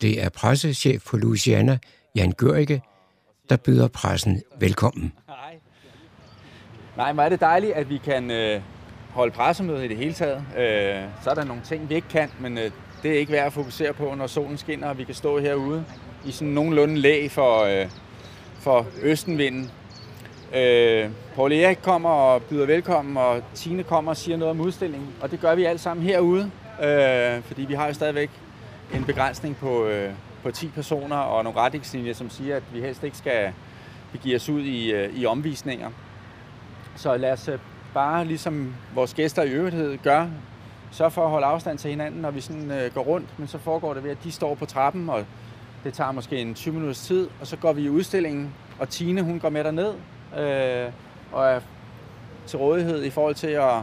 [0.01, 1.77] Det er pressechef på Louisiana,
[2.15, 2.81] Jan Gørike,
[3.49, 5.13] der byder pressen velkommen.
[5.27, 5.59] Hej.
[6.97, 8.61] Nej, hvor er det dejligt, at vi kan øh,
[9.09, 10.37] holde pressemøde i det hele taget.
[10.37, 12.71] Øh, så er der nogle ting, vi ikke kan, men øh,
[13.03, 15.85] det er ikke værd at fokusere på, når solen skinner, og vi kan stå herude
[16.25, 17.89] i sådan nogenlunde læg for, øh,
[18.59, 19.71] for østenvinden.
[20.55, 25.09] Øh, Paul Erik kommer og byder velkommen, og Tine kommer og siger noget om udstillingen.
[25.21, 26.51] Og det gør vi alt sammen herude,
[26.83, 28.29] øh, fordi vi har jo stadigvæk
[28.93, 30.11] en begrænsning på, øh,
[30.43, 33.53] på 10 personer og nogle retningslinjer, som siger, at vi helst ikke skal
[34.11, 35.89] begive os ud i, øh, i omvisninger.
[36.95, 37.59] Så lad os øh,
[37.93, 40.27] bare, ligesom vores gæster i øvrighed gør,
[40.91, 43.39] sørge for at holde afstand til hinanden, når vi sådan, øh, går rundt.
[43.39, 45.25] Men så foregår det ved, at de står på trappen, og
[45.83, 49.21] det tager måske en 20 minutters tid, og så går vi i udstillingen, og Tine
[49.21, 49.93] hun går med derned
[50.37, 50.91] øh,
[51.31, 51.59] og er
[52.47, 53.81] til rådighed i forhold til at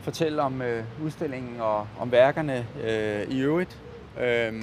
[0.00, 3.78] fortælle om øh, udstillingen og om værkerne øh, i øvrigt.
[4.20, 4.62] Øh,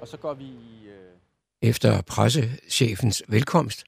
[0.00, 0.86] og så går vi i...
[0.88, 1.68] Øh...
[1.68, 3.84] Efter pressechefens velkomst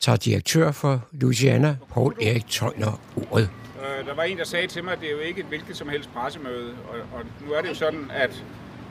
[0.00, 3.50] tager direktør for Louisiana, Paul Erik Tøjner, ordet.
[3.80, 5.76] Øh, der var en, der sagde til mig, at det er jo ikke et hvilket
[5.76, 6.74] som helst pressemøde.
[6.88, 8.44] Og, og nu er det jo sådan, at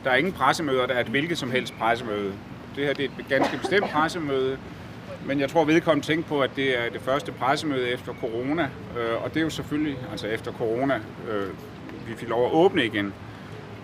[0.04, 2.34] der er ingen pressemøder, der er et hvilket som helst pressemøde.
[2.76, 4.58] Det her det er et ganske bestemt pressemøde,
[5.26, 8.70] men jeg tror, vedkommende tænkte på, at det er det første pressemøde efter corona.
[8.98, 10.96] Øh, og det er jo selvfølgelig, altså efter corona,
[11.30, 11.50] øh,
[12.08, 13.14] vi fik lov at åbne igen.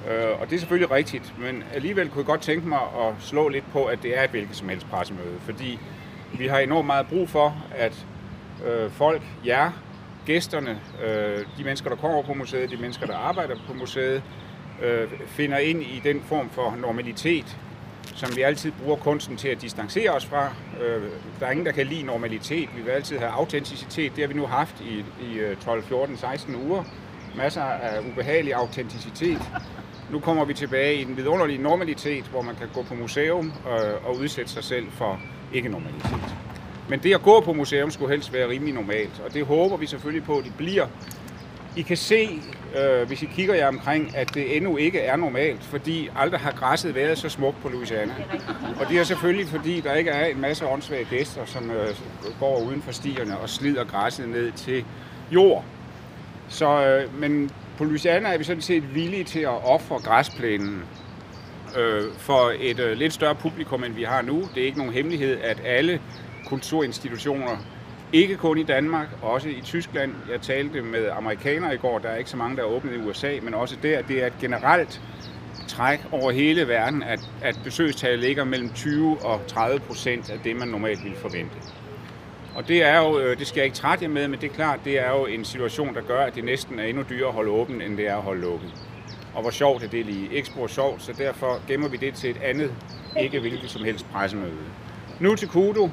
[0.10, 3.48] Øh, og det er selvfølgelig rigtigt, men alligevel kunne jeg godt tænke mig at slå
[3.48, 5.40] lidt på, at det er et hvilket som helst pressemøde.
[5.40, 5.80] Fordi
[6.38, 8.06] vi har enormt meget brug for, at
[8.68, 9.72] øh, folk, jer,
[10.26, 14.24] gæsterne, øh, de mennesker, der kommer på museet, de mennesker, der arbejder på museet,
[14.84, 17.58] øh, finder ind i den form for normalitet,
[18.16, 20.54] som vi altid bruger kunsten til at distancere os fra.
[20.82, 21.04] Øh,
[21.40, 22.70] der er ingen, der kan lide normalitet.
[22.76, 24.16] Vi vil altid have autenticitet.
[24.16, 26.84] Det har vi nu haft i, i 12, 14, 16 uger.
[27.38, 29.42] Masser af ubehagelig autenticitet.
[30.12, 34.08] Nu kommer vi tilbage i den vidunderlige normalitet, hvor man kan gå på museum øh,
[34.08, 35.20] og udsætte sig selv for
[35.54, 36.36] ikke-normalitet.
[36.90, 39.86] Men det at gå på museum skulle helst være rimelig normalt, og det håber vi
[39.86, 40.88] selvfølgelig på, at det bliver.
[41.76, 42.42] I kan se,
[42.78, 46.52] øh, hvis I kigger jer omkring, at det endnu ikke er normalt, fordi aldrig har
[46.52, 48.14] græsset været så smukt på Louisiana.
[48.80, 51.88] Og det er selvfølgelig, fordi der ikke er en masse åndssvage gæster, som øh,
[52.40, 54.86] går uden for stierne og slider græsset ned til
[55.32, 55.66] jord.
[56.50, 60.84] Så, øh, men på Louisiana er vi sådan set villige til at ofre græsplænen
[61.78, 64.44] øh, for et øh, lidt større publikum, end vi har nu.
[64.56, 66.02] Det er ikke nogen hemmelighed, at alle
[66.46, 67.58] kulturinstitutioner,
[68.14, 70.14] ikke kun i Danmark, også i Tyskland.
[70.32, 72.98] Jeg talte med amerikanere i går, der er ikke så mange, der er åbnet i
[72.98, 75.02] USA, men også der, det er et generelt
[75.68, 80.56] træk over hele verden, at, at besøgstallet ligger mellem 20 og 30 procent af det,
[80.56, 81.56] man normalt ville forvente.
[82.56, 84.54] Og det er jo, øh, det skal jeg ikke trætte jer med, men det er
[84.54, 87.34] klart, det er jo en situation, der gør, at det næsten er endnu dyrere at
[87.34, 88.74] holde åbent, end det er at holde lukket.
[89.34, 90.34] Og hvor sjovt er det lige.
[90.34, 92.72] Ikke sjovt, så derfor gemmer vi det til et andet,
[93.20, 94.58] ikke hvilket som helst pressemøde.
[95.20, 95.90] Nu til Kudo.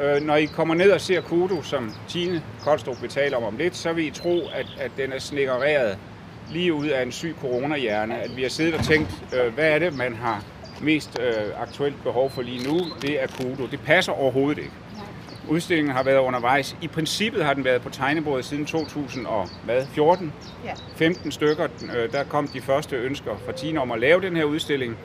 [0.00, 3.56] Øh, når I kommer ned og ser Kudo, som Tine Koldstrup vil tale om om
[3.56, 5.98] lidt, så vil I tro, at, at den er snikkereret
[6.50, 8.22] lige ud af en syg coronahjerne.
[8.22, 10.44] At vi har siddet og tænkt, øh, hvad er det, man har
[10.80, 12.80] mest øh, aktuelt behov for lige nu?
[13.02, 13.66] Det er Kudo.
[13.66, 14.72] Det passer overhovedet ikke.
[15.48, 16.76] Udstillingen har været undervejs.
[16.82, 20.32] I princippet har den været på tegnebordet siden 2014.
[20.64, 20.72] Ja.
[20.96, 21.68] 15 stykker.
[21.96, 24.96] Øh, der kom de første ønsker fra Tine om at lave den her udstilling.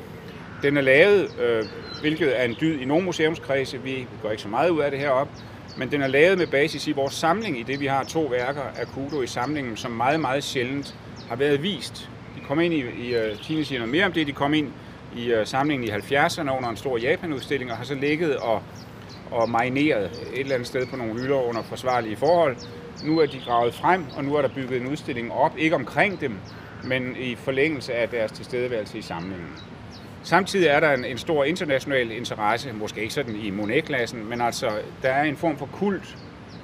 [0.62, 1.64] Den er lavet, øh,
[2.02, 3.82] hvilket er en dyd i nogle museumskredse.
[3.82, 5.28] Vi går ikke så meget ud af det herop,
[5.78, 8.62] Men den er lavet med basis i vores samling, i det vi har to værker
[8.62, 10.96] af Kudo i samlingen, som meget, meget sjældent
[11.30, 12.10] har været vist.
[12.36, 14.72] De kom ind i, i uh, Tine siger noget mere om det, de kom ind
[15.16, 18.64] i uh, samlingen i 70'erne under en stor Japan-udstilling, og har så ligget og,
[19.32, 22.56] og marineret et eller andet sted på nogle hylder under forsvarlige forhold.
[23.04, 26.22] Nu er de gravet frem, og nu er der bygget en udstilling op, ikke omkring
[26.22, 26.38] dem,
[26.84, 29.58] men i forlængelse af deres tilstedeværelse i samlingen.
[30.26, 34.72] Samtidig er der en, en stor international interesse, måske ikke sådan i Monet-klassen, men altså,
[35.02, 36.18] der er en form for kult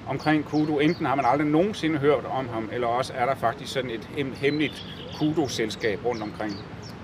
[0.07, 0.79] omkring Kudo.
[0.79, 4.09] Enten har man aldrig nogensinde hørt om ham, eller også er der faktisk sådan et
[4.35, 4.85] hemmeligt
[5.19, 6.53] Kudo-selskab rundt omkring,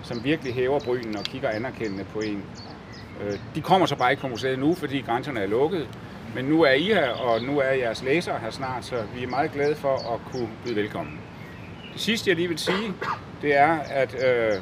[0.04, 2.44] som virkelig hæver brynen og kigger anerkendende på en.
[3.22, 5.88] Øh, de kommer så bare ikke på museet nu, fordi grænserne er lukket.
[6.36, 9.28] Men nu er I her, og nu er jeres læsere her snart, så vi er
[9.28, 11.20] meget glade for at kunne byde velkommen.
[11.94, 12.94] Det sidste, jeg lige vil sige,
[13.42, 14.62] det er, at øh,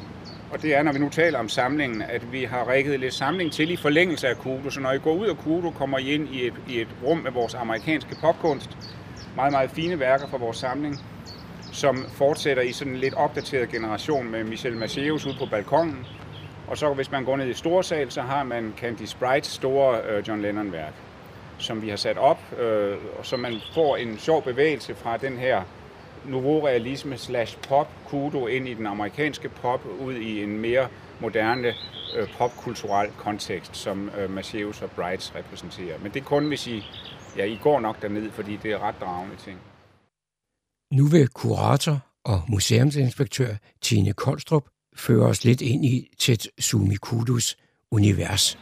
[0.50, 3.52] og det er, når vi nu taler om samlingen, at vi har rækket lidt samling
[3.52, 4.70] til i forlængelse af Kudo.
[4.70, 7.18] Så når I går ud af Kudo, kommer I ind i et, i et rum
[7.18, 8.70] med vores amerikanske popkunst.
[9.36, 11.00] Meget, meget fine værker fra vores samling,
[11.72, 16.06] som fortsætter i sådan en lidt opdateret generation med Michel Maceus ude på balkongen.
[16.66, 20.28] Og så hvis man går ned i Storsal, så har man Candy Sprites store øh,
[20.28, 20.92] John Lennon-værk,
[21.58, 25.38] som vi har sat op, øh, og så man får en sjov bevægelse fra den
[25.38, 25.62] her
[26.28, 30.88] nouveau realisme slash pop kudo ind i den amerikanske pop, ud i en mere
[31.20, 31.68] moderne
[32.16, 35.98] øh, popkulturel kontekst, som øh, Maceus og Brights repræsenterer.
[35.98, 36.84] Men det er kun, hvis I,
[37.36, 39.58] ja, I går nok derned, fordi det er ret dragende ting.
[40.92, 47.56] Nu vil kurator og museumsinspektør Tine Koldstrup føre os lidt ind i Tetsumi Kudus
[47.90, 48.58] univers.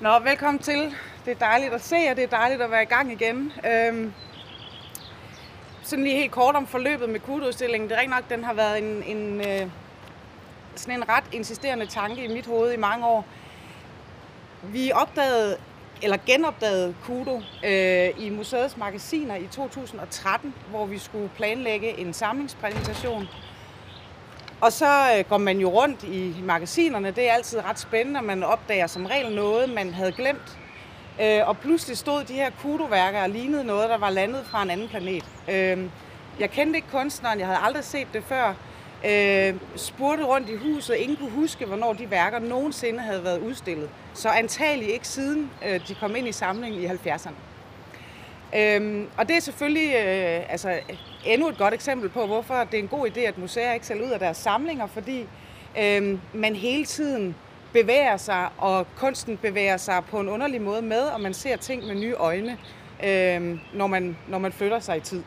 [0.00, 0.94] Nå, velkommen til.
[1.24, 3.52] Det er dejligt at se jer, det er dejligt at være i gang igen.
[3.66, 4.12] Øhm,
[5.88, 7.88] sådan lige helt kort om forløbet med kudeudstillingen.
[7.88, 9.70] Det er rigtig nok, den har været en, en, øh,
[10.74, 13.26] sådan en ret insisterende tanke i mit hoved i mange år.
[14.62, 15.56] Vi opdagede,
[16.02, 23.28] eller genopdagede Kudo øh, i museets magasiner i 2013, hvor vi skulle planlægge en samlingspræsentation.
[24.60, 27.10] Og så øh, går man jo rundt i magasinerne.
[27.10, 30.58] Det er altid ret spændende, man opdager som regel noget, man havde glemt.
[31.22, 34.70] Øh, og pludselig stod de her kudoværker og lignede noget, der var landet fra en
[34.70, 35.24] anden planet.
[35.48, 35.78] Øh,
[36.40, 38.54] jeg kendte ikke kunstneren, jeg havde aldrig set det før.
[39.06, 43.90] Øh, spurgte rundt i huset, ingen kunne huske, hvornår de værker nogensinde havde været udstillet.
[44.14, 47.34] Så antagelig ikke siden øh, de kom ind i samlingen i 70'erne.
[48.56, 50.80] Øhm, og det er selvfølgelig øh, altså,
[51.26, 54.06] endnu et godt eksempel på, hvorfor det er en god idé, at museer ikke sælger
[54.06, 55.26] ud af deres samlinger, fordi
[55.78, 57.34] øh, man hele tiden
[57.72, 61.86] bevæger sig, og kunsten bevæger sig på en underlig måde med, og man ser ting
[61.86, 62.58] med nye øjne,
[63.04, 65.22] øh, når, man, når man flytter sig i tid.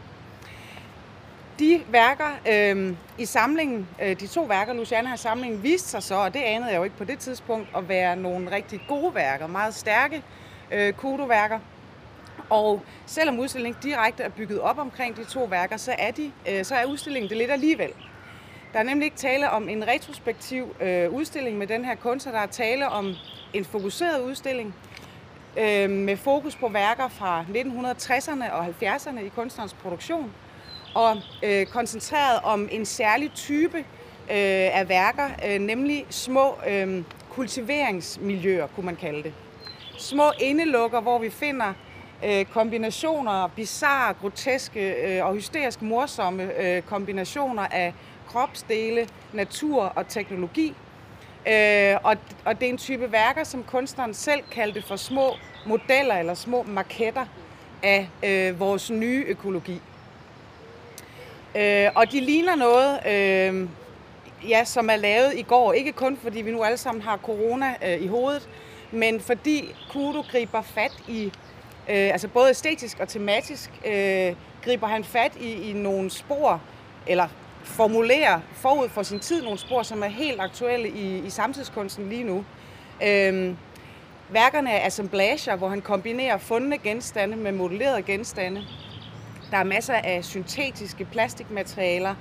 [1.59, 6.15] De værker øh, i samlingen, øh, de to værker, Luciana har samlingen, viste sig så,
[6.15, 9.47] og det anede jeg jo ikke på det tidspunkt, at være nogle rigtig gode værker,
[9.47, 10.23] meget stærke
[10.71, 11.59] øh, kodoværker.
[12.49, 16.65] Og selvom udstillingen direkte er bygget op omkring de to værker, så er, de, øh,
[16.65, 17.91] så er udstillingen det lidt alligevel.
[18.73, 22.31] Der er nemlig ikke tale om en retrospektiv øh, udstilling med den her kunstner.
[22.31, 23.13] Der er tale om
[23.53, 24.75] en fokuseret udstilling
[25.59, 30.31] øh, med fokus på værker fra 1960'erne og 70'erne i kunstnerens produktion.
[30.95, 33.85] Og øh, koncentreret om en særlig type øh,
[34.79, 39.33] af værker, øh, nemlig små øh, kultiveringsmiljøer, kunne man kalde det.
[39.97, 41.73] Små indelukker, hvor vi finder
[42.25, 47.93] øh, kombinationer, bizarre, groteske øh, og hysterisk morsomme øh, kombinationer af
[48.31, 50.73] kropsdele, natur og teknologi.
[51.47, 52.15] Øh, og,
[52.45, 56.63] og det er en type værker, som kunstneren selv kaldte for små modeller eller små
[56.63, 57.25] maketter
[57.83, 59.81] af øh, vores nye økologi.
[61.55, 63.69] Øh, og de ligner noget, øh,
[64.49, 65.73] ja, som er lavet i går.
[65.73, 68.49] Ikke kun fordi vi nu alle sammen har corona øh, i hovedet,
[68.91, 71.25] men fordi Kudo griber fat i,
[71.89, 76.61] øh, altså både æstetisk og tematisk, øh, griber han fat i, i nogle spor,
[77.07, 77.27] eller
[77.63, 82.23] formulerer forud for sin tid nogle spor, som er helt aktuelle i, i samtidskunsten lige
[82.23, 82.45] nu.
[83.03, 83.57] Øhm,
[84.29, 88.63] værkerne er assemblager, hvor han kombinerer fundne genstande med modellerede genstande.
[89.51, 92.15] Der er masser af syntetiske plastikmaterialer.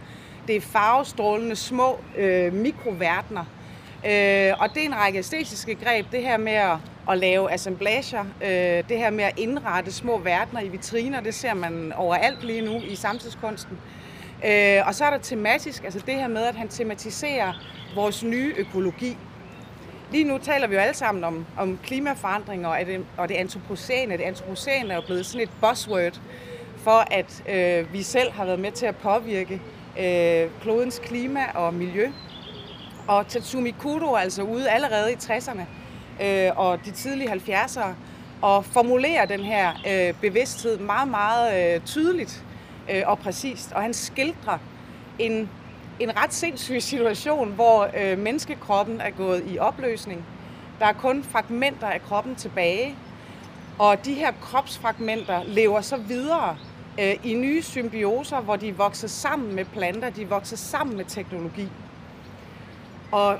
[0.47, 3.45] Det er farvestrålende små øh, mikroverdener.
[4.07, 6.77] Øh, og det er en række æstetiske greb, det her med at,
[7.11, 11.55] at lave assemblager, øh, det her med at indrette små verdener i vitriner, det ser
[11.55, 13.73] man overalt lige nu i samtidskunsten.
[13.77, 14.00] Øh,
[14.45, 17.53] Øh, og så er der tematisk, altså det her med, at han tematiserer
[17.95, 19.17] vores nye økologi.
[20.13, 24.17] Lige nu taler vi jo alle sammen om, om klimaforandringer og det, og det antropocene.
[24.17, 26.21] Det antropocene er jo blevet sådan et buzzword
[26.77, 29.63] for, at øh, vi selv har været med til at påvirke
[30.01, 32.11] øh, klodens klima og miljø.
[33.09, 35.63] Og Tatsumi Kudo er altså ude allerede i 60'erne
[36.25, 37.89] øh, og de tidlige 70'ere
[38.43, 42.45] og formulerer den her øh, bevidsthed meget, meget øh, tydeligt
[42.91, 43.73] øh, og præcist.
[43.73, 44.59] Og han skildrer
[45.19, 45.51] en,
[46.01, 50.25] en ret sindssyg situation, hvor øh, menneskekroppen er gået i opløsning.
[50.79, 52.97] Der er kun fragmenter af kroppen tilbage,
[53.79, 56.57] og de her kropsfragmenter lever så videre
[57.01, 61.69] øh, i nye symbioser, hvor de vokser sammen med planter, de vokser sammen med teknologi.
[63.13, 63.37] Og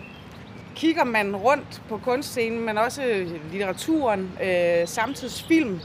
[0.77, 5.81] kigger man rundt på kunstscenen, men også litteraturen, øh, samtidsfilm,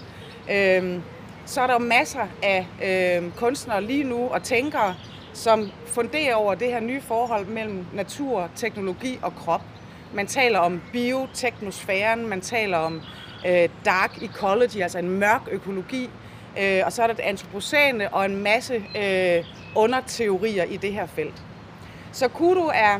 [0.51, 0.99] øh,
[1.45, 4.95] så er der masser af øh, kunstnere lige nu og tænkere,
[5.33, 9.61] som funderer over det her nye forhold mellem natur, teknologi og krop.
[10.13, 13.01] Man taler om bioteknosfæren, man taler om
[13.47, 16.09] øh, dark ecology, altså en mørk økologi,
[16.61, 21.05] øh, og så er der det antropocene og en masse øh, underteorier i det her
[21.05, 21.43] felt.
[22.11, 22.99] Så Kudo er,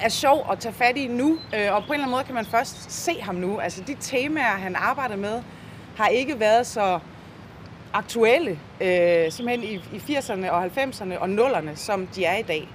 [0.00, 2.34] er sjov at tage fat i nu, øh, og på en eller anden måde kan
[2.34, 3.58] man først se ham nu.
[3.58, 5.42] Altså de temaer, han arbejder med,
[5.96, 6.98] har ikke været så
[7.94, 12.68] aktuelle, øh, simpelthen i, i 80'erne og 90'erne og 0'erne, som de er i dag.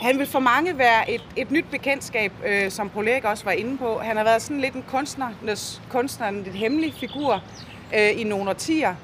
[0.00, 3.78] Han vil for mange være et, et nyt bekendtskab, øh, som Proleg også var inde
[3.78, 3.98] på.
[3.98, 7.42] Han har været sådan lidt en kunstnernes, kunstner, en lidt hemmelig figur
[7.96, 8.94] øh, i nogle årtier.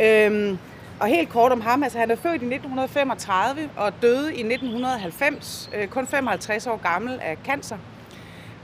[0.00, 0.58] Øhm,
[1.00, 5.70] og helt kort om ham, altså han er født i 1935 og døde i 1990,
[5.74, 7.76] øh, kun 55 år gammel af cancer.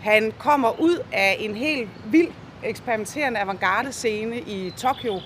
[0.01, 2.31] Han kommer ud af en helt vild
[2.65, 5.21] eksperimenterende avantgarde-scene i Tokyo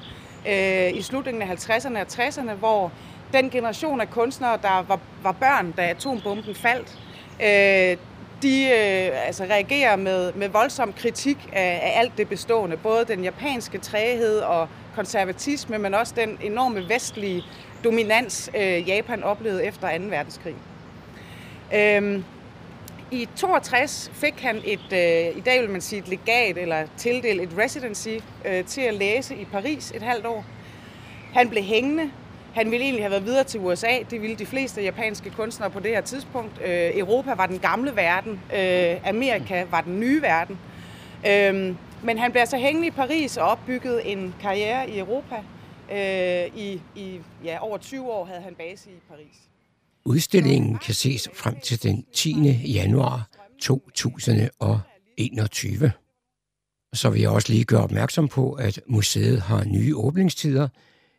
[0.49, 2.93] øh, i slutningen af 50'erne og 60'erne, hvor
[3.33, 6.99] den generation af kunstnere, der var, var børn, da atombomben faldt,
[7.43, 7.97] øh,
[8.43, 12.77] de øh, altså reagerer med, med voldsom kritik af, af alt det bestående.
[12.77, 17.45] Både den japanske træhed og konservatisme, men også den enorme vestlige
[17.85, 20.05] dominans, øh, Japan oplevede efter 2.
[20.05, 20.55] verdenskrig.
[21.75, 22.25] Øhm,
[23.15, 27.41] i 62 fik han et, øh, i dag vil man sige et legat, eller tildelt
[27.41, 28.09] et residency
[28.45, 30.45] øh, til at læse i Paris et halvt år.
[31.33, 32.11] Han blev hængende.
[32.55, 33.99] Han ville egentlig have været videre til USA.
[34.11, 36.61] Det ville de fleste japanske kunstnere på det her tidspunkt.
[36.65, 38.41] Øh, Europa var den gamle verden.
[38.55, 40.59] Øh, Amerika var den nye verden.
[41.27, 45.37] Øh, men han blev så hængende i Paris og opbyggede en karriere i Europa.
[45.93, 49.54] Øh, i, I ja, over 20 år havde han base i Paris.
[50.07, 52.51] Udstillingen kan ses frem til den 10.
[52.51, 53.29] januar
[53.61, 55.93] 2021.
[56.93, 60.69] Så vil jeg også lige gøre opmærksom på, at museet har nye åbningstider,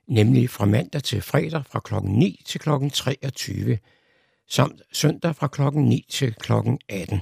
[0.08, 1.94] nemlig fra mandag til fredag fra kl.
[2.04, 2.70] 9 til kl.
[2.94, 3.78] 23,
[4.50, 5.62] samt søndag fra kl.
[5.78, 6.52] 9 til kl.
[6.90, 7.22] 18.